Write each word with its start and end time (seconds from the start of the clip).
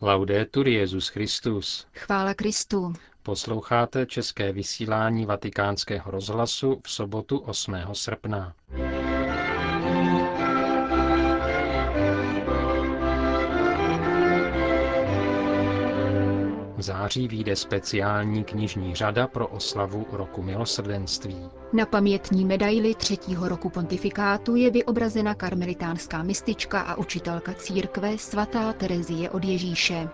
Laudetur 0.00 0.68
Jezus 0.68 1.08
Christus. 1.08 1.86
Chvála 1.94 2.34
Kristu. 2.34 2.92
Posloucháte 3.22 4.06
české 4.06 4.52
vysílání 4.52 5.26
Vatikánského 5.26 6.10
rozhlasu 6.10 6.80
v 6.84 6.90
sobotu 6.90 7.38
8. 7.38 7.76
srpna. 7.92 8.54
Září 16.86 17.28
vyjde 17.28 17.56
speciální 17.56 18.44
knižní 18.44 18.94
řada 18.94 19.26
pro 19.26 19.48
oslavu 19.48 20.06
roku 20.12 20.42
milosrdenství. 20.42 21.36
Na 21.72 21.86
pamětní 21.86 22.44
medaili 22.44 22.94
třetího 22.94 23.48
roku 23.48 23.68
pontifikátu 23.70 24.56
je 24.56 24.70
vyobrazena 24.70 25.34
karmelitánská 25.34 26.22
mistička 26.22 26.80
a 26.80 26.94
učitelka 26.94 27.54
církve 27.54 28.18
svatá 28.18 28.72
Terezie 28.72 29.30
od 29.30 29.44
Ježíše. 29.44 30.08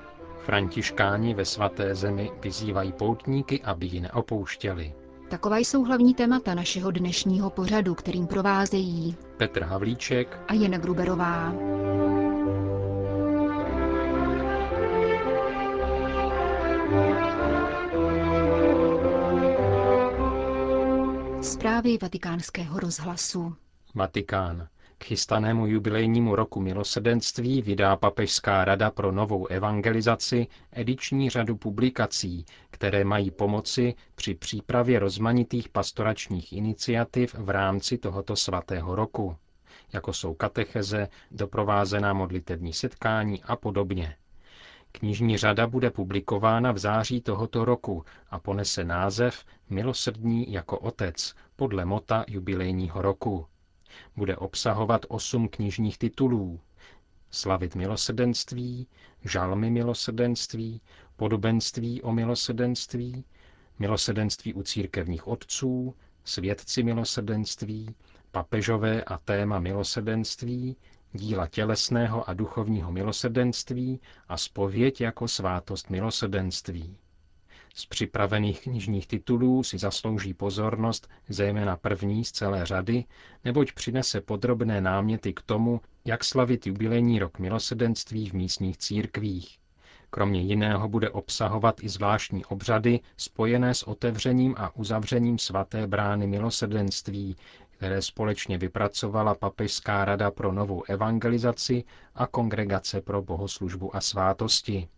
Františkáni 0.45 1.35
ve 1.35 1.45
svaté 1.45 1.95
zemi 1.95 2.31
vyzývají 2.43 2.93
poutníky, 2.93 3.63
aby 3.63 3.87
ji 3.87 4.01
neopouštěli. 4.01 4.93
Taková 5.29 5.59
jsou 5.59 5.85
hlavní 5.85 6.15
témata 6.15 6.55
našeho 6.55 6.91
dnešního 6.91 7.51
pořadu, 7.51 7.95
kterým 7.95 8.27
provázejí 8.27 9.17
Petr 9.37 9.63
Havlíček 9.63 10.39
a 10.49 10.55
Jana 10.55 10.79
Gruberová. 10.79 11.53
Zprávy 21.43 21.99
vatikánského 22.03 22.81
rozhlasu. 22.81 23.55
Vatikán. 23.95 24.69
K 24.99 25.05
chystanému 25.05 25.67
jubilejnímu 25.67 26.37
roku 26.37 26.61
milosrdenství 26.61 27.63
vydá 27.63 27.97
Papežská 27.97 28.65
rada 28.65 28.91
pro 28.91 29.13
novou 29.13 29.47
evangelizaci 29.47 30.47
ediční 30.73 31.31
řadu 31.31 31.57
publikací, 31.57 32.45
které 32.71 33.05
mají 33.05 33.31
pomoci 33.31 33.95
při 34.15 34.35
přípravě 34.35 34.99
rozmanitých 34.99 35.69
pastoračních 35.69 36.53
iniciativ 36.53 37.35
v 37.35 37.51
rámci 37.51 37.99
tohoto 37.99 38.37
svatého 38.37 38.95
roku, 38.95 39.37
jako 39.93 40.13
jsou 40.13 40.35
katecheze, 40.35 41.09
doprovázená 41.31 42.13
modlitevní 42.13 42.73
setkání 42.73 43.43
a 43.43 43.57
podobně. 43.57 44.17
Knižní 44.93 45.37
řada 45.39 45.67
bude 45.67 45.91
publikována 45.91 46.73
v 46.73 46.79
září 46.79 47.21
tohoto 47.21 47.65
roku 47.65 48.05
a 48.31 48.39
ponese 48.39 48.85
název 48.85 49.45
Milosrdní 49.71 50.53
jako 50.53 50.79
otec 50.79 51.35
podle 51.57 51.85
mota 51.85 52.25
jubilejního 52.29 53.03
roku. 53.03 53.47
Bude 54.17 54.37
obsahovat 54.37 55.07
osm 55.09 55.49
knižních 55.49 55.99
titulů. 55.99 56.61
Slavit 57.31 57.75
milosrdenství, 57.75 58.87
žalmy 59.25 59.71
milosrdenství, 59.71 60.81
podobenství 61.17 62.03
o 62.03 62.13
milosrdenství, 62.13 63.25
milosrdenství 63.79 64.55
u 64.55 64.63
církevních 64.63 65.27
otců, 65.29 65.95
svědci 66.25 66.83
milosrdenství, 66.83 67.95
papežové 68.31 69.05
a 69.05 69.19
téma 69.19 69.61
milosrdenství, 69.61 70.77
díla 71.13 71.47
tělesného 71.47 72.29
a 72.29 72.35
duchovního 72.35 72.93
milosrdenství 72.93 74.01
a 74.29 74.37
spověď 74.37 75.01
jako 75.01 75.29
svátost 75.29 75.91
milosrdenství. 75.91 76.97
Z 77.75 77.87
připravených 77.87 78.61
knižních 78.61 79.07
titulů 79.07 79.63
si 79.63 79.79
zaslouží 79.79 80.35
pozornost 80.35 81.09
zejména 81.29 81.77
první 81.77 82.25
z 82.25 82.33
celé 82.33 82.67
řady, 82.67 83.05
neboť 83.45 83.73
přinese 83.73 84.21
podrobné 84.21 84.81
náměty 84.81 85.33
k 85.33 85.43
tomu, 85.43 85.81
jak 86.05 86.25
slavit 86.25 86.67
jubilejní 86.67 87.19
rok 87.19 87.39
milosrdenství 87.39 88.31
v 88.31 88.33
místních 88.33 88.77
církvích. 88.77 89.59
Kromě 90.11 90.41
jiného 90.41 90.89
bude 90.89 91.11
obsahovat 91.11 91.85
i 91.85 91.89
zvláštní 91.89 92.45
obřady 92.45 93.01
spojené 93.17 93.75
s 93.75 93.83
otevřením 93.83 94.55
a 94.59 94.77
uzavřením 94.77 95.39
svaté 95.39 95.87
brány 95.87 96.27
milosrdenství, 96.27 97.37
které 97.83 98.03
společně 98.03 98.59
vypracovala 98.59 99.35
Papežská 99.35 100.05
rada 100.05 100.31
pro 100.31 100.53
novou 100.53 100.83
evangelizaci 100.89 101.85
a 102.15 102.27
Kongregace 102.27 103.01
pro 103.01 103.23
bohoslužbu 103.23 103.97
a 103.97 104.01
svátosti. 104.01 104.89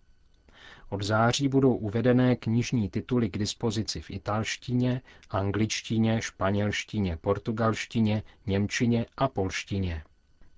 Od 0.89 1.03
září 1.03 1.49
budou 1.49 1.75
uvedené 1.75 2.37
knižní 2.37 2.89
tituly 2.91 3.31
k 3.31 3.39
dispozici 3.39 4.01
v 4.01 4.11
italštině, 4.11 5.01
angličtině, 5.31 6.23
španělštině, 6.23 7.17
portugalštině, 7.21 8.23
němčině 8.47 9.07
a 9.17 9.29
polštině. 9.29 10.03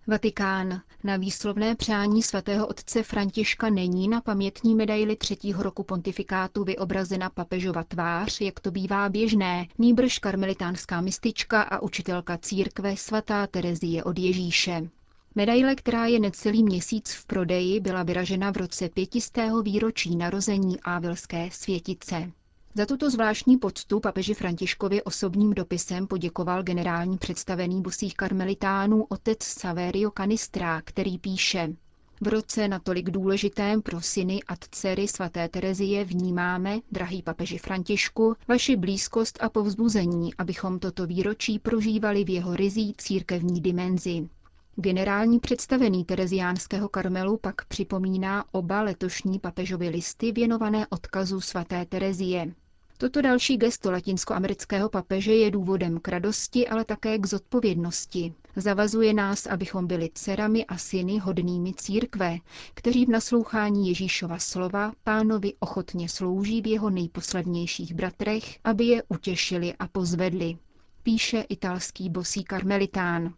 Vatikán. 0.09 0.81
Na 1.05 1.17
výslovné 1.17 1.75
přání 1.75 2.23
svatého 2.23 2.67
otce 2.67 3.03
Františka 3.03 3.71
není 3.71 4.09
na 4.09 4.21
pamětní 4.21 4.75
medaili 4.75 5.17
třetího 5.17 5.63
roku 5.63 5.83
pontifikátu 5.83 6.65
vyobrazena 6.65 7.31
papežova 7.31 7.85
tvář, 7.85 8.41
jak 8.41 8.61
to 8.61 8.71
bývá 8.71 9.09
běžné, 9.09 9.67
nýbrž 9.79 10.19
karmelitánská 10.19 11.01
mistička 11.01 11.63
a 11.63 11.83
učitelka 11.83 12.39
církve 12.39 12.97
svatá 12.97 13.47
Terezie 13.47 14.05
od 14.05 14.19
Ježíše. 14.19 14.89
Medaile, 15.35 15.75
která 15.75 16.07
je 16.07 16.21
necelý 16.21 16.63
měsíc 16.63 17.13
v 17.13 17.27
prodeji, 17.27 17.81
byla 17.81 18.03
vyražena 18.03 18.51
v 18.53 18.57
roce 18.57 18.89
pětistého 18.89 19.63
výročí 19.63 20.17
narození 20.17 20.81
Ávilské 20.81 21.49
světice. 21.53 22.33
Za 22.77 22.87
tuto 22.87 23.11
zvláštní 23.11 23.57
poctu 23.59 24.01
papeži 24.01 24.35
Františkovi 24.35 25.03
osobním 25.03 25.55
dopisem 25.55 26.07
poděkoval 26.07 26.63
generální 26.63 27.19
představený 27.19 27.83
bosých 27.83 28.15
karmelitánů 28.15 29.05
otec 29.09 29.43
Saverio 29.43 30.11
Canistra, 30.17 30.83
který 30.83 31.19
píše 31.19 31.69
v 32.21 32.29
roce 32.29 32.69
natolik 32.69 33.11
důležitém 33.11 33.83
pro 33.83 34.01
syny 34.01 34.41
a 34.49 34.55
dcery 34.71 35.09
svaté 35.09 35.49
Terezie 35.49 36.05
vnímáme, 36.05 36.79
drahý 36.93 37.23
papeži 37.23 37.59
Františku, 37.59 38.37
vaši 38.49 38.77
blízkost 38.77 39.39
a 39.43 39.49
povzbuzení, 39.49 40.35
abychom 40.35 40.79
toto 40.79 41.07
výročí 41.07 41.59
prožívali 41.59 42.25
v 42.25 42.31
jeho 42.31 42.57
rizí 42.57 42.95
církevní 42.99 43.61
dimenzi. 43.61 44.29
Generální 44.77 45.39
představený 45.41 46.05
Tereziánského 46.05 46.89
Karmelu 46.89 47.37
pak 47.39 47.65
připomíná 47.65 48.45
oba 48.53 48.83
letošní 48.83 49.39
papežovy 49.39 49.89
listy 49.89 50.33
věnované 50.33 50.87
odkazu 50.87 51.41
svaté 51.41 51.85
Terezie. 51.87 52.55
Toto 52.99 53.23
další 53.23 53.57
gesto 53.57 53.91
latinskoamerického 53.91 54.89
papeže 54.89 55.35
je 55.35 55.51
důvodem 55.51 56.01
k 56.01 56.09
radosti, 56.09 56.69
ale 56.69 56.85
také 56.85 57.19
k 57.19 57.27
zodpovědnosti. 57.27 58.35
Zavazuje 58.57 59.15
nás, 59.15 59.47
abychom 59.47 59.87
byli 59.87 60.11
dcerami 60.15 60.67
a 60.67 60.79
syny 60.79 61.19
hodnými 61.19 61.75
církve, 61.75 62.39
kteří 62.75 63.07
v 63.07 63.09
naslouchání 63.09 63.89
Ježíšova 63.89 64.39
slova 64.39 64.93
pánovi 65.05 65.53
ochotně 65.59 66.09
slouží 66.09 66.63
v 66.63 66.67
jeho 66.67 66.91
nejposlednějších 66.91 67.95
bratrech, 67.95 68.59
aby 68.65 68.85
je 68.85 69.03
utěšili 69.09 69.75
a 69.79 69.89
pozvedli. 69.89 70.57
Píše 71.03 71.41
italský 71.41 72.11
bosý 72.11 72.45
karmelitán. 72.45 73.35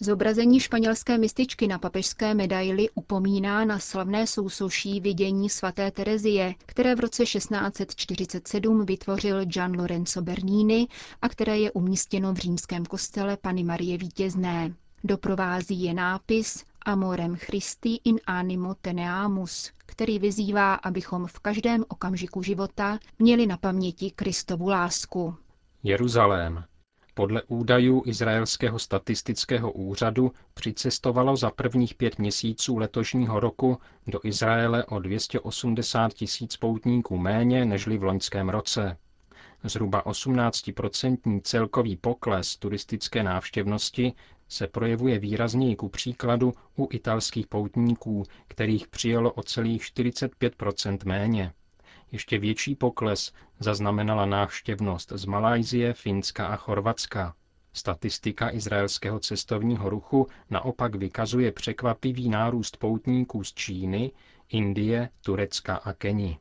Zobrazení 0.00 0.60
španělské 0.60 1.18
mističky 1.18 1.68
na 1.68 1.78
papežské 1.78 2.34
medaili 2.34 2.88
upomíná 2.94 3.64
na 3.64 3.78
slavné 3.78 4.26
sousoší 4.26 5.00
vidění 5.00 5.50
svaté 5.50 5.90
Terezie, 5.90 6.54
které 6.66 6.94
v 6.94 7.00
roce 7.00 7.24
1647 7.24 8.86
vytvořil 8.86 9.44
Gian 9.44 9.80
Lorenzo 9.80 10.22
Bernini 10.22 10.88
a 11.22 11.28
které 11.28 11.58
je 11.58 11.72
umístěno 11.72 12.32
v 12.32 12.36
římském 12.36 12.86
kostele 12.86 13.36
Pany 13.36 13.64
Marie 13.64 13.98
Vítězné. 13.98 14.74
Doprovází 15.04 15.82
je 15.82 15.94
nápis 15.94 16.64
Amorem 16.82 17.36
Christi 17.36 17.98
in 18.04 18.20
animo 18.26 18.74
teneamus, 18.74 19.70
který 19.86 20.18
vyzývá, 20.18 20.74
abychom 20.74 21.26
v 21.26 21.40
každém 21.40 21.84
okamžiku 21.88 22.42
života 22.42 22.98
měli 23.18 23.46
na 23.46 23.56
paměti 23.56 24.10
Kristovu 24.10 24.68
lásku. 24.68 25.34
Jeruzalém. 25.82 26.64
Podle 27.14 27.42
údajů 27.42 28.02
Izraelského 28.06 28.78
statistického 28.78 29.72
úřadu 29.72 30.32
přicestovalo 30.54 31.36
za 31.36 31.50
prvních 31.50 31.94
pět 31.94 32.18
měsíců 32.18 32.76
letošního 32.78 33.40
roku 33.40 33.78
do 34.06 34.20
Izraele 34.24 34.84
o 34.84 34.98
280 34.98 36.12
tisíc 36.14 36.56
poutníků 36.56 37.18
méně 37.18 37.64
nežli 37.64 37.98
v 37.98 38.02
loňském 38.02 38.48
roce. 38.48 38.96
Zhruba 39.64 40.04
18% 40.04 41.40
celkový 41.44 41.96
pokles 41.96 42.56
turistické 42.56 43.22
návštěvnosti 43.22 44.12
se 44.48 44.66
projevuje 44.66 45.18
výrazněji 45.18 45.76
ku 45.76 45.88
příkladu 45.88 46.52
u 46.78 46.88
italských 46.92 47.46
poutníků, 47.46 48.22
kterých 48.48 48.88
přijelo 48.88 49.32
o 49.32 49.42
celých 49.42 49.82
45% 49.82 50.98
méně. 51.04 51.52
Ještě 52.12 52.38
větší 52.38 52.74
pokles 52.74 53.32
zaznamenala 53.60 54.26
návštěvnost 54.26 55.12
z 55.14 55.24
Malajzie, 55.24 55.92
Finska 55.92 56.46
a 56.46 56.56
Chorvatska. 56.56 57.34
Statistika 57.72 58.50
izraelského 58.50 59.18
cestovního 59.20 59.90
ruchu 59.90 60.26
naopak 60.50 60.94
vykazuje 60.94 61.52
překvapivý 61.52 62.28
nárůst 62.28 62.76
poutníků 62.76 63.44
z 63.44 63.52
Číny, 63.54 64.12
Indie, 64.48 65.08
Turecka 65.24 65.76
a 65.76 65.92
Keni. 65.92 66.38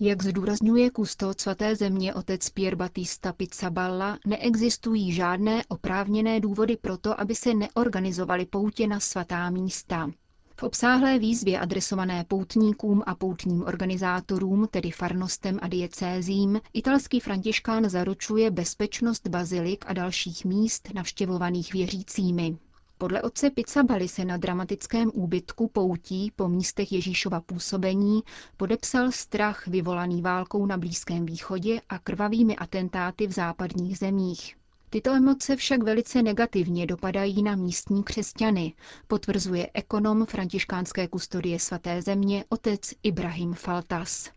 Jak 0.00 0.22
zdůrazňuje 0.22 0.90
kustot 0.90 1.40
svaté 1.40 1.76
země 1.76 2.14
otec 2.14 2.50
Pierre 2.50 2.76
Batista 2.76 3.32
Pizzaballa, 3.32 4.18
neexistují 4.26 5.12
žádné 5.12 5.62
oprávněné 5.68 6.40
důvody 6.40 6.76
pro 6.76 6.96
to, 6.98 7.20
aby 7.20 7.34
se 7.34 7.54
neorganizovaly 7.54 8.46
poutě 8.46 8.86
na 8.86 9.00
svatá 9.00 9.50
místa. 9.50 10.10
V 10.56 10.62
obsáhlé 10.62 11.18
výzvě 11.18 11.60
adresované 11.60 12.24
poutníkům 12.28 13.02
a 13.06 13.14
poutním 13.14 13.62
organizátorům, 13.62 14.68
tedy 14.70 14.90
farnostem 14.90 15.58
a 15.62 15.68
diecézím, 15.68 16.60
italský 16.72 17.20
františkán 17.20 17.88
zaručuje 17.88 18.50
bezpečnost 18.50 19.28
bazilik 19.28 19.84
a 19.88 19.92
dalších 19.92 20.44
míst 20.44 20.94
navštěvovaných 20.94 21.72
věřícími. 21.72 22.56
Podle 22.98 23.22
otce 23.22 23.50
Pizzabali 23.50 24.08
se 24.08 24.24
na 24.24 24.36
dramatickém 24.36 25.10
úbytku 25.14 25.68
poutí 25.68 26.32
po 26.36 26.48
místech 26.48 26.92
Ježíšova 26.92 27.40
působení 27.40 28.22
podepsal 28.56 29.12
strach 29.12 29.66
vyvolaný 29.66 30.22
válkou 30.22 30.66
na 30.66 30.76
Blízkém 30.78 31.26
východě 31.26 31.80
a 31.88 31.98
krvavými 31.98 32.56
atentáty 32.56 33.26
v 33.26 33.32
západních 33.32 33.98
zemích. 33.98 34.56
Tyto 34.94 35.10
emoce 35.10 35.56
však 35.56 35.82
velice 35.82 36.22
negativně 36.22 36.86
dopadají 36.86 37.42
na 37.42 37.56
místní 37.56 38.04
křesťany, 38.04 38.72
potvrzuje 39.06 39.70
ekonom 39.74 40.26
františkánské 40.26 41.08
kustodie 41.08 41.58
svaté 41.58 42.02
země 42.02 42.44
otec 42.48 42.80
Ibrahim 43.02 43.54
Faltas. 43.54 44.30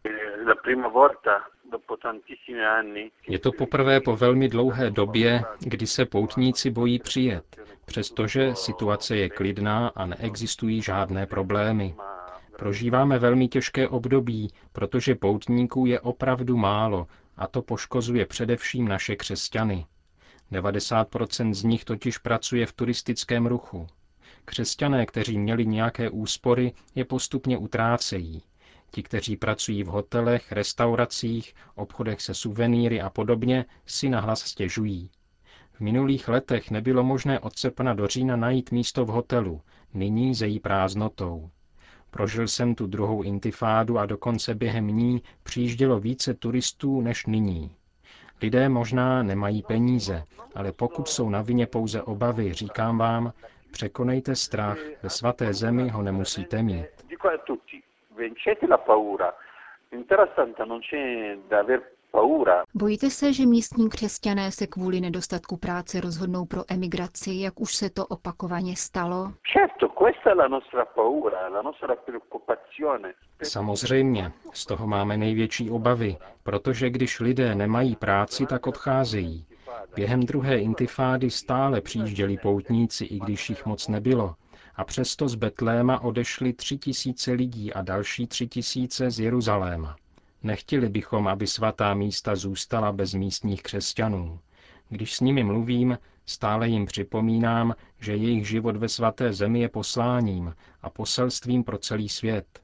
Je 3.27 3.39
to 3.39 3.51
poprvé 3.51 4.01
po 4.01 4.15
velmi 4.15 4.49
dlouhé 4.49 4.89
době, 4.89 5.43
kdy 5.59 5.87
se 5.87 6.05
poutníci 6.05 6.69
bojí 6.69 6.99
přijet, 6.99 7.57
přestože 7.85 8.55
situace 8.55 9.17
je 9.17 9.29
klidná 9.29 9.87
a 9.87 10.05
neexistují 10.05 10.81
žádné 10.81 11.25
problémy. 11.25 11.95
Prožíváme 12.57 13.19
velmi 13.19 13.47
těžké 13.47 13.87
období, 13.87 14.53
protože 14.71 15.15
poutníků 15.15 15.85
je 15.85 15.99
opravdu 15.99 16.57
málo 16.57 17.07
a 17.35 17.47
to 17.47 17.61
poškozuje 17.61 18.25
především 18.25 18.87
naše 18.87 19.15
křesťany. 19.15 19.85
90% 20.51 21.53
z 21.53 21.63
nich 21.63 21.85
totiž 21.85 22.17
pracuje 22.17 22.65
v 22.65 22.73
turistickém 22.73 23.45
ruchu. 23.45 23.87
Křesťané, 24.45 25.05
kteří 25.05 25.37
měli 25.37 25.65
nějaké 25.65 26.09
úspory, 26.09 26.73
je 26.95 27.05
postupně 27.05 27.57
utrácejí. 27.57 28.41
Ti, 28.91 29.03
kteří 29.03 29.37
pracují 29.37 29.83
v 29.83 29.87
hotelech, 29.87 30.51
restauracích, 30.51 31.53
obchodech 31.75 32.21
se 32.21 32.33
suvenýry 32.33 33.01
a 33.01 33.09
podobně, 33.09 33.65
si 33.85 34.09
nahlas 34.09 34.41
stěžují. 34.41 35.09
V 35.73 35.79
minulých 35.79 36.27
letech 36.27 36.71
nebylo 36.71 37.03
možné 37.03 37.39
od 37.39 37.57
srpna 37.57 37.93
do 37.93 38.07
října 38.07 38.35
najít 38.35 38.71
místo 38.71 39.05
v 39.05 39.07
hotelu, 39.07 39.61
nyní 39.93 40.35
zejí 40.35 40.59
prázdnotou. 40.59 41.49
Prožil 42.11 42.47
jsem 42.47 42.75
tu 42.75 42.87
druhou 42.87 43.23
intifádu 43.23 43.99
a 43.99 44.05
dokonce 44.05 44.55
během 44.55 44.87
ní 44.87 45.21
přijíždělo 45.43 45.99
více 45.99 46.33
turistů 46.33 47.01
než 47.01 47.25
nyní. 47.25 47.71
Lidé 48.41 48.69
možná 48.69 49.23
nemají 49.23 49.63
peníze, 49.63 50.23
ale 50.55 50.71
pokud 50.71 51.07
jsou 51.07 51.29
na 51.29 51.41
vině 51.41 51.67
pouze 51.67 52.01
obavy, 52.01 52.53
říkám 52.53 52.97
vám, 52.97 53.33
překonejte 53.71 54.35
strach, 54.35 54.77
ve 55.03 55.09
svaté 55.09 55.53
zemi 55.53 55.89
ho 55.89 56.01
nemusíte 56.03 56.63
mít. 56.63 56.87
Bojíte 62.73 63.09
se, 63.09 63.33
že 63.33 63.45
místní 63.45 63.89
křesťané 63.89 64.51
se 64.51 64.67
kvůli 64.67 65.01
nedostatku 65.01 65.57
práce 65.57 66.01
rozhodnou 66.01 66.45
pro 66.45 66.63
emigraci, 66.67 67.31
jak 67.33 67.59
už 67.59 67.75
se 67.75 67.89
to 67.89 68.05
opakovaně 68.05 68.75
stalo? 68.75 69.33
Samozřejmě, 73.43 74.31
z 74.53 74.65
toho 74.65 74.87
máme 74.87 75.17
největší 75.17 75.71
obavy, 75.71 76.17
protože 76.43 76.89
když 76.89 77.19
lidé 77.19 77.55
nemají 77.55 77.95
práci, 77.95 78.45
tak 78.45 78.67
odcházejí. 78.67 79.45
Během 79.95 80.19
druhé 80.19 80.59
intifády 80.59 81.29
stále 81.29 81.81
přijížděli 81.81 82.37
poutníci, 82.37 83.05
i 83.05 83.19
když 83.19 83.49
jich 83.49 83.65
moc 83.65 83.87
nebylo. 83.87 84.35
A 84.75 84.83
přesto 84.83 85.27
z 85.27 85.35
Betléma 85.35 86.01
odešli 86.01 86.53
tři 86.53 86.77
tisíce 86.77 87.31
lidí 87.31 87.73
a 87.73 87.81
další 87.81 88.27
tři 88.27 88.47
tisíce 88.47 89.11
z 89.11 89.19
Jeruzaléma. 89.19 89.95
Nechtěli 90.47 90.89
bychom, 90.89 91.27
aby 91.27 91.47
svatá 91.47 91.93
místa 91.93 92.35
zůstala 92.35 92.91
bez 92.91 93.13
místních 93.13 93.63
křesťanů. 93.63 94.39
Když 94.89 95.15
s 95.15 95.19
nimi 95.19 95.43
mluvím, 95.43 95.97
stále 96.25 96.69
jim 96.69 96.85
připomínám, 96.85 97.75
že 97.99 98.15
jejich 98.15 98.47
život 98.47 98.75
ve 98.75 98.89
svaté 98.89 99.33
zemi 99.33 99.59
je 99.59 99.69
posláním 99.69 100.55
a 100.81 100.89
poselstvím 100.89 101.63
pro 101.63 101.77
celý 101.77 102.09
svět. 102.09 102.61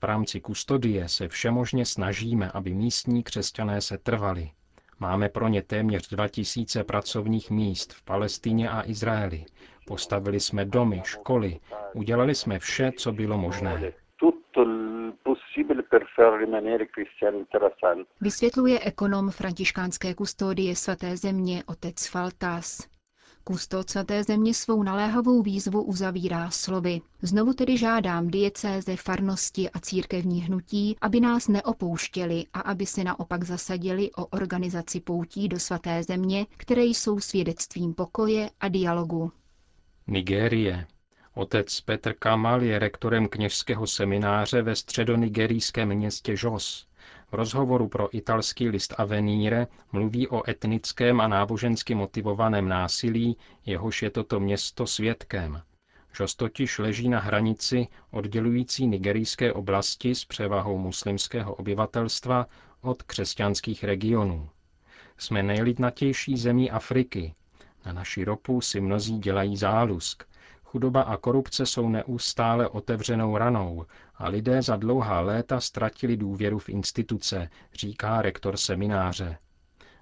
V 0.00 0.04
rámci 0.04 0.40
kustodie 0.40 1.08
se 1.08 1.28
všemožně 1.28 1.86
snažíme, 1.86 2.50
aby 2.50 2.74
místní 2.74 3.22
křesťané 3.22 3.80
se 3.80 3.98
trvali. 3.98 4.50
Máme 4.98 5.28
pro 5.28 5.48
ně 5.48 5.62
téměř 5.62 6.08
2000 6.08 6.84
pracovních 6.84 7.50
míst 7.50 7.92
v 7.92 8.02
Palestíně 8.02 8.70
a 8.70 8.88
Izraeli. 8.88 9.44
Postavili 9.86 10.40
jsme 10.40 10.64
domy, 10.64 11.02
školy, 11.04 11.60
udělali 11.94 12.34
jsme 12.34 12.58
vše, 12.58 12.92
co 12.98 13.12
bylo 13.12 13.38
možné. 13.38 13.92
Vysvětluje 18.20 18.80
ekonom 18.80 19.30
františkánské 19.30 20.14
kustodie 20.14 20.76
svaté 20.76 21.16
země 21.16 21.62
otec 21.66 22.06
Faltas. 22.06 22.88
Kustod 23.44 23.90
svaté 23.90 24.24
země 24.24 24.54
svou 24.54 24.82
naléhavou 24.82 25.42
výzvu 25.42 25.82
uzavírá 25.82 26.50
slovy. 26.50 27.00
Znovu 27.22 27.52
tedy 27.52 27.76
žádám 27.76 28.28
diecéze, 28.28 28.96
farnosti 28.96 29.70
a 29.70 29.80
církevní 29.80 30.40
hnutí, 30.40 30.96
aby 31.00 31.20
nás 31.20 31.48
neopouštěli 31.48 32.44
a 32.52 32.60
aby 32.60 32.86
se 32.86 33.04
naopak 33.04 33.44
zasadili 33.44 34.10
o 34.12 34.26
organizaci 34.26 35.00
poutí 35.00 35.48
do 35.48 35.58
svaté 35.58 36.02
země, 36.02 36.46
které 36.56 36.82
jsou 36.82 37.20
svědectvím 37.20 37.94
pokoje 37.94 38.50
a 38.60 38.68
dialogu. 38.68 39.32
Nigérie. 40.06 40.86
Otec 41.38 41.80
Petr 41.80 42.12
Kamal 42.18 42.62
je 42.62 42.78
rektorem 42.78 43.28
kněžského 43.28 43.86
semináře 43.86 44.62
ve 44.62 44.76
středonigerijském 44.76 45.88
městě 45.94 46.34
Jos. 46.42 46.86
V 47.30 47.34
rozhovoru 47.34 47.88
pro 47.88 48.16
italský 48.16 48.68
list 48.68 48.94
Avenire 48.98 49.66
mluví 49.92 50.28
o 50.28 50.50
etnickém 50.50 51.20
a 51.20 51.28
nábožensky 51.28 51.94
motivovaném 51.94 52.68
násilí, 52.68 53.36
jehož 53.66 54.02
je 54.02 54.10
toto 54.10 54.40
město 54.40 54.86
svědkem. 54.86 55.62
Jos 56.20 56.34
totiž 56.34 56.78
leží 56.78 57.08
na 57.08 57.20
hranici 57.20 57.86
oddělující 58.10 58.86
nigerijské 58.86 59.52
oblasti 59.52 60.14
s 60.14 60.24
převahou 60.24 60.78
muslimského 60.78 61.54
obyvatelstva 61.54 62.46
od 62.80 63.02
křesťanských 63.02 63.84
regionů. 63.84 64.48
Jsme 65.18 65.42
nejlidnatější 65.42 66.36
zemí 66.36 66.70
Afriky. 66.70 67.34
Na 67.86 67.92
naši 67.92 68.24
ropu 68.24 68.60
si 68.60 68.80
mnozí 68.80 69.18
dělají 69.18 69.56
zálusk, 69.56 70.24
Chudoba 70.70 71.02
a 71.02 71.16
korupce 71.16 71.66
jsou 71.66 71.88
neustále 71.88 72.68
otevřenou 72.68 73.36
ranou 73.36 73.86
a 74.14 74.28
lidé 74.28 74.62
za 74.62 74.76
dlouhá 74.76 75.20
léta 75.20 75.60
ztratili 75.60 76.16
důvěru 76.16 76.58
v 76.58 76.68
instituce, 76.68 77.50
říká 77.74 78.22
rektor 78.22 78.56
semináře. 78.56 79.38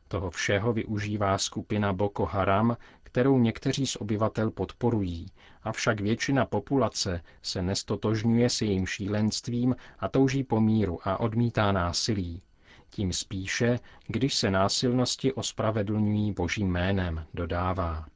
Toho 0.08 0.30
všeho 0.30 0.72
využívá 0.72 1.38
skupina 1.38 1.92
Boko 1.92 2.24
Haram, 2.24 2.76
kterou 3.02 3.38
někteří 3.38 3.86
z 3.86 3.96
obyvatel 3.96 4.50
podporují, 4.50 5.26
avšak 5.62 6.00
většina 6.00 6.46
populace 6.46 7.20
se 7.42 7.62
nestotožňuje 7.62 8.50
s 8.50 8.62
jejím 8.62 8.86
šílenstvím 8.86 9.76
a 9.98 10.08
touží 10.08 10.44
po 10.44 10.60
míru 10.60 10.98
a 11.08 11.20
odmítá 11.20 11.72
násilí. 11.72 12.42
Tím 12.90 13.12
spíše, 13.12 13.78
když 14.06 14.34
se 14.34 14.50
násilnosti 14.50 15.32
ospravedlňují 15.32 16.32
božím 16.32 16.72
jménem, 16.72 17.26
dodává. 17.34 18.06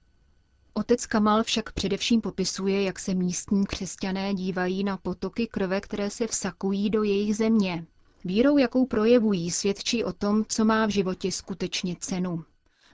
Otec 0.74 1.06
Kamal 1.06 1.42
však 1.42 1.72
především 1.72 2.20
popisuje, 2.20 2.82
jak 2.82 2.98
se 2.98 3.14
místní 3.14 3.66
křesťané 3.66 4.34
dívají 4.34 4.84
na 4.84 4.96
potoky 4.96 5.46
krve, 5.46 5.80
které 5.80 6.10
se 6.10 6.26
vsakují 6.26 6.90
do 6.90 7.02
jejich 7.02 7.36
země. 7.36 7.86
Vírou, 8.24 8.58
jakou 8.58 8.86
projevují, 8.86 9.50
svědčí 9.50 10.04
o 10.04 10.12
tom, 10.12 10.44
co 10.48 10.64
má 10.64 10.86
v 10.86 10.90
životě 10.90 11.32
skutečně 11.32 11.96
cenu. 12.00 12.44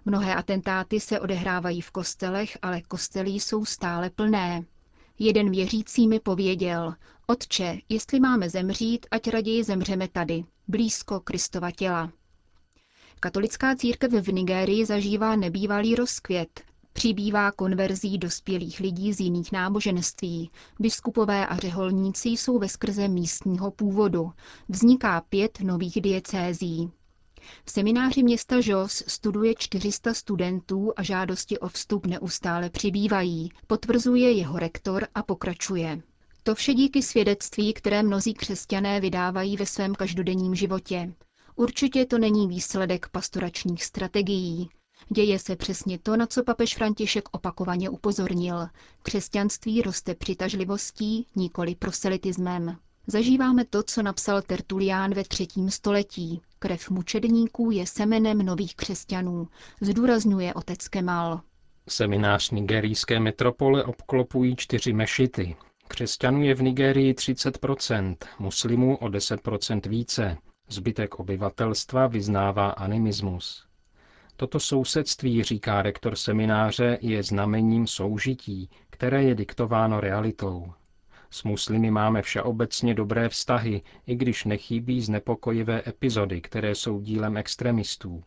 Mnohé 0.04 0.35
atentáty 0.35 1.00
se 1.00 1.21
odehrávají 1.21 1.80
v 1.80 1.90
kostelech, 1.90 2.59
ale 2.62 2.83
kostelí 2.83 3.40
jsou 3.40 3.64
stále 3.64 4.11
plné. 4.11 4.64
Jeden 5.18 5.50
věřící 5.50 6.09
mi 6.09 6.21
pověděl, 6.21 6.95
Otče, 7.26 7.78
jestli 7.88 8.21
máme 8.21 8.50
zemřít, 8.50 9.06
ať 9.11 9.28
raději 9.28 9.64
zemřeme 9.64 10.09
tady, 10.09 10.45
blízko 10.68 11.21
Kristova 11.21 11.71
těla. 11.71 12.12
Katolická 13.21 13.76
církev 13.76 14.12
v 14.12 14.33
Nigérii 14.33 14.87
zažívá 14.87 15.37
nebývalý 15.37 15.95
rozkvět, 15.95 16.62
Přibývá 16.97 17.53
konverzí 17.53 18.19
dospělých 18.19 18.81
lidí 18.81 19.12
z 19.12 19.21
jiných 19.21 19.53
náboženství. 19.53 20.50
Biskupové 20.81 21.47
a 21.47 21.57
řeholníci 21.57 22.29
jsou 22.29 22.59
ve 22.59 22.69
skrze 22.69 23.09
místního 23.09 23.71
původu. 23.71 24.33
Vzniká 24.69 25.21
pět 25.21 25.59
nových 25.61 26.00
diecézí. 26.00 26.91
V 27.65 27.71
semináři 27.71 28.23
města 28.23 28.57
Jos 28.65 29.03
studuje 29.07 29.55
400 29.59 30.15
studentů 30.15 30.93
a 30.97 31.03
žádosti 31.03 31.59
o 31.59 31.69
vstup 31.69 32.07
neustále 32.07 32.71
přibývají, 32.71 33.49
potvrzuje 33.67 34.33
jeho 34.33 34.59
rektor 34.59 35.07
a 35.15 35.23
pokračuje. 35.23 36.03
To 36.43 36.55
vše 36.55 36.75
díky 36.75 37.03
svědectví, 37.03 37.73
které 37.73 38.03
mnozí 38.03 38.35
křesťané 38.35 39.00
vydávají 39.00 39.57
ve 39.57 39.67
svém 39.67 39.95
každodenním 39.95 40.55
životě. 40.55 41.15
Určitě 41.57 42.07
to 42.07 42.19
není 42.19 42.49
výsledek 42.49 43.09
pastoračních 43.09 43.85
strategií. 43.85 44.69
Děje 45.09 45.39
se 45.39 45.57
přesně 45.57 45.99
to, 45.99 46.17
na 46.17 46.27
co 46.27 46.45
papež 46.45 46.75
František 46.75 47.29
opakovaně 47.33 47.91
upozornil. 47.91 48.67
Křesťanství 49.03 49.83
roste 49.83 50.15
přitažlivostí, 50.15 51.27
nikoli 51.37 51.75
proselitismem. 51.75 52.77
Zažíváme 53.07 53.65
to, 53.65 53.83
co 53.83 54.03
napsal 54.03 54.43
Tertulián 54.43 55.15
ve 55.15 55.25
třetím 55.25 55.71
století. 55.71 56.41
Krev 56.59 56.91
mučedníků 56.91 57.71
je 57.71 57.87
semenem 57.87 58.39
nových 58.39 58.77
křesťanů, 58.77 59.49
zdůrazňuje 59.81 60.55
otec 60.55 60.89
Kemal. 60.89 61.41
Seminář 61.89 62.51
nigerijské 62.51 63.21
metropole 63.21 63.85
obklopují 63.85 64.57
čtyři 64.57 64.93
mešity. 64.93 65.57
Křesťanů 65.89 66.43
je 66.43 66.55
v 66.55 66.63
Nigérii 66.63 67.13
30%, 67.13 68.17
muslimů 68.39 68.97
o 68.97 69.07
10% 69.07 69.89
více. 69.89 70.37
Zbytek 70.69 71.15
obyvatelstva 71.15 72.07
vyznává 72.07 72.71
animismus. 72.71 73.67
Toto 74.38 74.61
sousedství, 74.61 75.43
říká 75.43 75.83
rektor 75.83 76.16
semináře, 76.16 76.99
je 77.00 77.23
znamením 77.23 77.87
soužití, 77.87 78.71
které 78.90 79.23
je 79.23 79.35
diktováno 79.35 80.00
realitou. 80.00 80.73
S 81.31 81.45
muslimy 81.45 81.90
máme 81.90 82.23
všeobecně 82.23 82.95
dobré 82.95 83.28
vztahy, 83.28 83.83
i 84.07 84.14
když 84.16 84.45
nechybí 84.45 85.00
znepokojivé 85.02 85.83
epizody, 85.87 86.40
které 86.40 86.75
jsou 86.75 87.00
dílem 87.00 87.37
extremistů. 87.37 88.23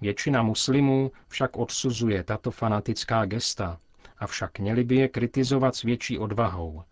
Většina 0.00 0.42
muslimů 0.42 1.12
však 1.28 1.56
odsuzuje 1.56 2.24
tato 2.24 2.50
fanatická 2.50 3.24
gesta, 3.24 3.80
avšak 4.18 4.58
měli 4.58 4.84
by 4.84 4.96
je 4.96 5.08
kritizovat 5.08 5.74
s 5.76 5.82
větší 5.82 6.18
odvahou. 6.18 6.82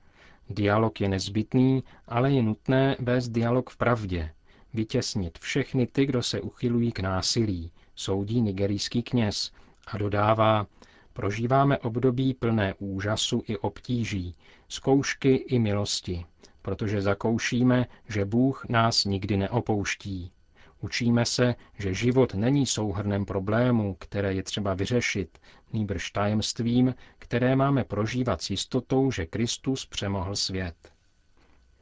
Dialog 0.50 1.00
je 1.00 1.08
nezbytný, 1.08 1.84
ale 2.08 2.32
je 2.32 2.42
nutné 2.42 2.96
vést 2.98 3.28
dialog 3.28 3.70
v 3.70 3.76
pravdě, 3.76 4.30
vytěsnit 4.75 5.38
všechny 5.38 5.87
ty, 5.87 6.06
kdo 6.06 6.22
se 6.22 6.40
uchylují 6.40 6.92
k 6.92 7.00
násilí, 7.00 7.72
soudí 7.98 8.40
nigerijský 8.40 9.02
kněz 9.02 9.52
a 9.86 9.98
dodává, 9.98 10.66
prožíváme 11.12 11.78
období 11.78 12.34
plné 12.34 12.74
úžasu 12.78 13.42
i 13.46 13.58
obtíží, 13.58 14.34
zkoušky 14.68 15.34
i 15.34 15.58
milosti, 15.58 16.26
protože 16.62 17.02
zakoušíme, 17.02 17.86
že 18.08 18.24
Bůh 18.24 18.64
nás 18.68 19.04
nikdy 19.04 19.36
neopouští. 19.36 20.32
Učíme 20.80 21.24
se, 21.24 21.54
že 21.78 21.94
život 21.94 22.34
není 22.34 22.66
souhrnem 22.66 23.24
problémů, 23.24 23.96
které 23.98 24.34
je 24.34 24.42
třeba 24.42 24.74
vyřešit, 24.74 25.38
nýbrž 25.72 26.10
tajemstvím, 26.10 26.94
které 27.18 27.56
máme 27.56 27.84
prožívat 27.84 28.42
s 28.42 28.50
jistotou, 28.50 29.10
že 29.10 29.26
Kristus 29.26 29.86
přemohl 29.86 30.36
svět. 30.36 30.92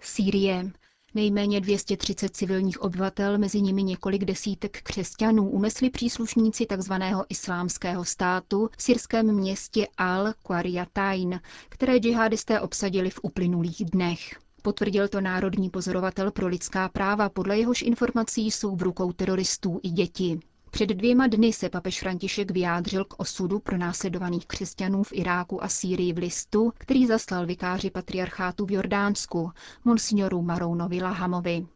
Sýrie. 0.00 0.70
Nejméně 1.16 1.60
230 1.60 2.36
civilních 2.36 2.82
obyvatel, 2.82 3.38
mezi 3.38 3.60
nimi 3.60 3.82
několik 3.82 4.24
desítek 4.24 4.82
křesťanů, 4.82 5.50
unesli 5.50 5.90
příslušníci 5.90 6.66
tzv. 6.66 6.92
islámského 7.28 8.04
státu 8.04 8.68
v 8.78 8.82
syrském 8.82 9.32
městě 9.34 9.86
Al-Qariyatain, 9.98 11.40
které 11.68 11.96
džihadisté 11.98 12.60
obsadili 12.60 13.10
v 13.10 13.20
uplynulých 13.22 13.84
dnech. 13.84 14.20
Potvrdil 14.62 15.08
to 15.08 15.20
národní 15.20 15.70
pozorovatel 15.70 16.30
pro 16.30 16.46
lidská 16.46 16.88
práva, 16.88 17.28
podle 17.28 17.58
jehož 17.58 17.82
informací 17.82 18.50
jsou 18.50 18.76
v 18.76 18.82
rukou 18.82 19.12
teroristů 19.12 19.80
i 19.82 19.88
děti. 19.88 20.40
Před 20.76 20.88
dvěma 20.88 21.26
dny 21.26 21.52
se 21.52 21.68
papež 21.68 22.00
František 22.00 22.50
vyjádřil 22.50 23.04
k 23.04 23.20
osudu 23.20 23.58
pro 23.58 23.76
následovaných 23.76 24.46
křesťanů 24.46 25.02
v 25.02 25.12
Iráku 25.12 25.64
a 25.64 25.68
Sýrii 25.68 26.12
v 26.12 26.18
listu, 26.18 26.72
který 26.78 27.06
zaslal 27.06 27.46
vikáři 27.46 27.90
patriarchátu 27.90 28.66
v 28.66 28.70
Jordánsku, 28.70 29.50
monsignoru 29.84 30.42
Marounovi 30.42 31.02
Lahamovi. 31.02 31.66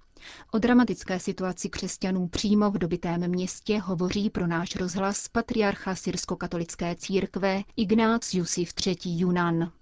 O 0.53 0.59
dramatické 0.59 1.19
situaci 1.19 1.69
křesťanů 1.69 2.29
přímo 2.29 2.71
v 2.71 2.79
dobitém 2.79 3.29
městě 3.29 3.79
hovoří 3.79 4.31
pro 4.31 4.47
náš 4.47 4.77
rozhlas 4.77 5.29
patriarcha 5.29 5.95
syrsko-katolické 5.95 6.95
církve 6.95 7.61
Ignác 7.77 8.35
Jusif 8.35 8.73
III. 8.87 8.97
Junan. 9.05 9.73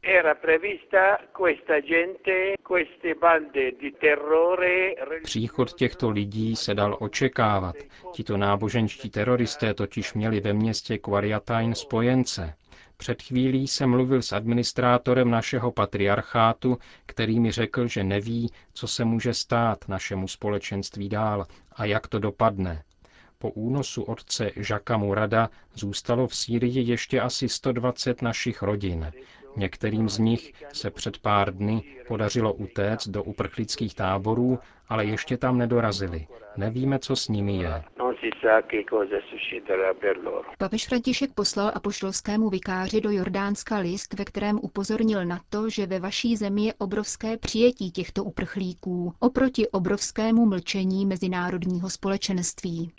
Příchod 5.22 5.72
těchto 5.72 6.10
lidí 6.10 6.56
se 6.56 6.74
dal 6.74 6.96
očekávat. 7.00 7.76
Tito 8.12 8.36
náboženští 8.36 9.10
teroristé 9.10 9.74
totiž 9.74 10.14
měli 10.14 10.40
ve 10.40 10.52
městě 10.52 10.98
Kvariatain 10.98 11.74
spojence. 11.74 12.54
Před 13.00 13.22
chvílí 13.22 13.66
jsem 13.68 13.90
mluvil 13.90 14.22
s 14.22 14.32
administrátorem 14.32 15.30
našeho 15.30 15.72
patriarchátu, 15.72 16.78
který 17.06 17.40
mi 17.40 17.52
řekl, 17.52 17.86
že 17.86 18.04
neví, 18.04 18.50
co 18.72 18.88
se 18.88 19.04
může 19.04 19.34
stát 19.34 19.88
našemu 19.88 20.28
společenství 20.28 21.08
dál 21.08 21.46
a 21.72 21.84
jak 21.84 22.06
to 22.08 22.18
dopadne. 22.18 22.82
Po 23.38 23.50
únosu 23.50 24.02
otce 24.02 24.50
Žaka 24.56 24.96
Murada 24.96 25.50
zůstalo 25.74 26.26
v 26.26 26.36
Sýrii 26.36 26.90
ještě 26.90 27.20
asi 27.20 27.48
120 27.48 28.22
našich 28.22 28.62
rodin. 28.62 29.12
Některým 29.56 30.08
z 30.08 30.18
nich 30.18 30.52
se 30.72 30.90
před 30.90 31.18
pár 31.18 31.54
dny 31.54 31.82
podařilo 32.08 32.52
utéct 32.52 33.08
do 33.08 33.22
uprchlických 33.22 33.94
táborů, 33.94 34.58
ale 34.88 35.04
ještě 35.04 35.36
tam 35.36 35.58
nedorazili. 35.58 36.26
Nevíme, 36.56 36.98
co 36.98 37.16
s 37.16 37.28
nimi 37.28 37.56
je. 37.56 37.82
Papež 40.58 40.86
František 40.88 41.34
poslal 41.34 41.72
apoštolskému 41.74 42.48
vikáři 42.50 43.00
do 43.00 43.10
Jordánska 43.10 43.78
list, 43.78 44.14
ve 44.18 44.24
kterém 44.24 44.58
upozornil 44.62 45.24
na 45.24 45.40
to, 45.50 45.70
že 45.70 45.86
ve 45.86 46.00
vaší 46.00 46.36
zemi 46.36 46.64
je 46.64 46.74
obrovské 46.78 47.36
přijetí 47.36 47.90
těchto 47.90 48.24
uprchlíků 48.24 49.12
oproti 49.20 49.68
obrovskému 49.68 50.46
mlčení 50.46 51.06
mezinárodního 51.06 51.90
společenství. 51.90 52.92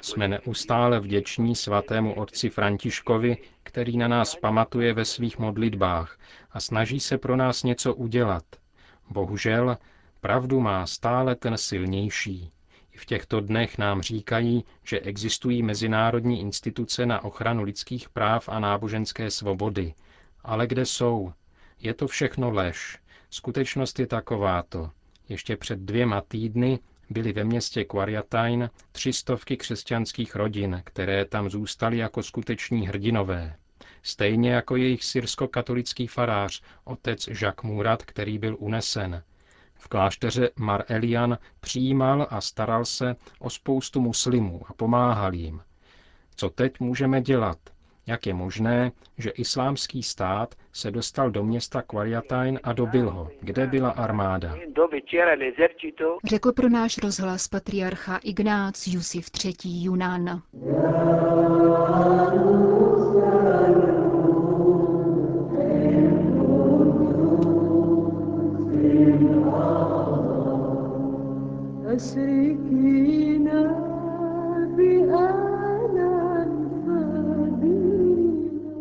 Jsme 0.00 0.28
neustále 0.28 1.00
vděční 1.00 1.54
svatému 1.78 2.14
otci 2.14 2.50
Františkovi, 2.50 3.36
který 3.62 3.96
na 3.96 4.08
nás 4.08 4.34
pamatuje 4.34 4.92
ve 4.94 5.04
svých 5.04 5.38
modlitbách 5.38 6.18
a 6.50 6.60
snaží 6.60 7.00
se 7.00 7.18
pro 7.18 7.36
nás 7.36 7.62
něco 7.62 7.94
udělat. 7.94 8.44
Bohužel, 9.10 9.76
pravdu 10.20 10.60
má 10.60 10.86
stále 10.86 11.36
ten 11.36 11.56
silnější. 11.58 12.52
I 12.92 12.96
v 12.98 13.06
těchto 13.06 13.40
dnech 13.40 13.78
nám 13.78 14.02
říkají, 14.02 14.64
že 14.84 15.00
existují 15.00 15.62
mezinárodní 15.62 16.40
instituce 16.40 17.06
na 17.06 17.24
ochranu 17.24 17.62
lidských 17.62 18.08
práv 18.08 18.48
a 18.48 18.58
náboženské 18.60 19.30
svobody. 19.30 19.94
Ale 20.44 20.66
kde 20.66 20.86
jsou? 20.86 21.32
Je 21.80 21.94
to 21.94 22.06
všechno 22.06 22.50
lež. 22.50 22.98
Skutečnost 23.30 23.98
je 23.98 24.06
takováto. 24.06 24.90
Ještě 25.28 25.56
před 25.56 25.78
dvěma 25.78 26.20
týdny 26.20 26.78
byly 27.10 27.32
ve 27.32 27.44
městě 27.44 27.84
Quariatain 27.84 28.70
tři 28.92 29.12
stovky 29.12 29.56
křesťanských 29.56 30.36
rodin, 30.36 30.82
které 30.84 31.24
tam 31.24 31.50
zůstaly 31.50 31.98
jako 31.98 32.22
skuteční 32.22 32.88
hrdinové. 32.88 33.56
Stejně 34.02 34.50
jako 34.50 34.76
jejich 34.76 35.04
syrsko-katolický 35.04 36.06
farář, 36.06 36.62
otec 36.84 37.28
Jacques 37.28 37.62
Murat, 37.62 38.02
který 38.04 38.38
byl 38.38 38.56
unesen. 38.58 39.22
V 39.74 39.88
klášteře 39.88 40.50
Mar 40.56 40.84
Elian 40.88 41.38
přijímal 41.60 42.26
a 42.30 42.40
staral 42.40 42.84
se 42.84 43.16
o 43.38 43.50
spoustu 43.50 44.00
muslimů 44.00 44.62
a 44.66 44.72
pomáhal 44.72 45.34
jim. 45.34 45.62
Co 46.36 46.50
teď 46.50 46.80
můžeme 46.80 47.22
dělat? 47.22 47.58
Jak 48.08 48.26
je 48.26 48.34
možné, 48.34 48.92
že 49.18 49.30
islámský 49.30 50.02
stát 50.02 50.54
se 50.72 50.90
dostal 50.90 51.30
do 51.30 51.44
města 51.44 51.82
Kvariatain 51.82 52.60
a 52.62 52.72
dobil 52.72 53.10
ho, 53.10 53.28
kde 53.40 53.66
byla 53.66 53.90
armáda? 53.90 54.56
Řekl 56.24 56.52
pro 56.52 56.68
náš 56.68 56.98
rozhlas 56.98 57.48
patriarcha 57.48 58.16
Ignác 58.16 58.86
Jusif 58.86 59.30
III. 59.44 59.54
Junan. 59.64 60.42